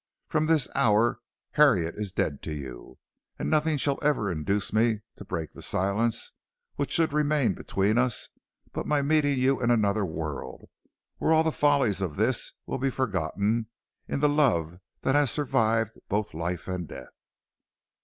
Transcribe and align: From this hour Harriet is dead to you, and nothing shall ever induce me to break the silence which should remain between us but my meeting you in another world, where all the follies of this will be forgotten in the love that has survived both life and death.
From 0.29 0.47
this 0.47 0.67
hour 0.73 1.19
Harriet 1.51 1.93
is 1.95 2.11
dead 2.11 2.41
to 2.41 2.51
you, 2.55 2.97
and 3.37 3.51
nothing 3.51 3.77
shall 3.77 3.99
ever 4.01 4.31
induce 4.31 4.73
me 4.73 5.01
to 5.17 5.23
break 5.23 5.53
the 5.53 5.61
silence 5.61 6.31
which 6.75 6.91
should 6.91 7.13
remain 7.13 7.53
between 7.53 7.99
us 7.99 8.29
but 8.71 8.87
my 8.87 9.03
meeting 9.03 9.37
you 9.37 9.61
in 9.61 9.69
another 9.69 10.03
world, 10.03 10.69
where 11.19 11.31
all 11.31 11.43
the 11.43 11.51
follies 11.51 12.01
of 12.01 12.15
this 12.15 12.53
will 12.65 12.79
be 12.79 12.89
forgotten 12.89 13.67
in 14.07 14.21
the 14.21 14.27
love 14.27 14.79
that 15.03 15.13
has 15.13 15.29
survived 15.29 15.99
both 16.09 16.33
life 16.33 16.67
and 16.67 16.87
death. 16.87 17.13